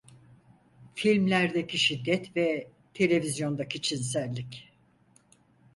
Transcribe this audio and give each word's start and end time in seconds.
Filmlerdeki 0.95 1.77
şiddet 1.77 2.35
ve 2.35 2.67
televizyondaki 2.93 3.81
cinsellik… 3.81 4.71